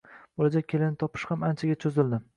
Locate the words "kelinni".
0.73-0.97